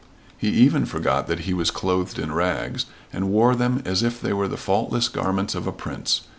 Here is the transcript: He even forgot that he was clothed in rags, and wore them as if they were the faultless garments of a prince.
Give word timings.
He 0.35 0.47
even 0.47 0.87
forgot 0.87 1.27
that 1.27 1.41
he 1.41 1.53
was 1.53 1.69
clothed 1.69 2.17
in 2.17 2.31
rags, 2.31 2.87
and 3.13 3.29
wore 3.29 3.55
them 3.55 3.83
as 3.85 4.01
if 4.01 4.19
they 4.19 4.33
were 4.33 4.47
the 4.47 4.57
faultless 4.57 5.07
garments 5.07 5.53
of 5.53 5.67
a 5.67 5.71
prince. 5.71 6.21